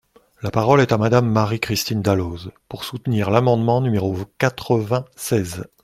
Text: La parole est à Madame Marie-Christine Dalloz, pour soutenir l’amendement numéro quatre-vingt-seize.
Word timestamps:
La 0.41 0.49
parole 0.49 0.79
est 0.81 0.93
à 0.93 0.97
Madame 0.97 1.29
Marie-Christine 1.31 2.01
Dalloz, 2.01 2.49
pour 2.67 2.85
soutenir 2.85 3.29
l’amendement 3.29 3.81
numéro 3.81 4.17
quatre-vingt-seize. 4.39 5.67